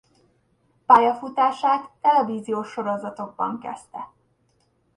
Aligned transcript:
Pályafutását 0.85 1.89
televíziós 2.01 2.71
sorozatokban 2.71 3.59
kezdte. 3.59 4.09